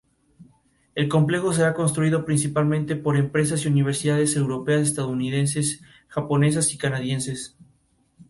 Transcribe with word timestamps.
El 0.95 1.07
complejo 1.09 1.53
será 1.53 1.75
construido 1.75 2.25
principalmente 2.25 2.95
por 2.95 3.17
empresas 3.17 3.63
y 3.63 3.67
universidades 3.67 4.35
europeas, 4.35 4.81
estadounidenses, 4.81 5.83
japonesas 6.07 6.73
y 6.73 6.79
canadienses. 6.79 7.55